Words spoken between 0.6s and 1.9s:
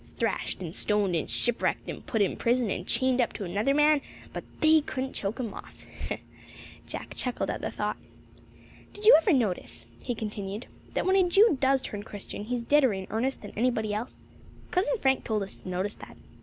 and stoned, and shipwrecked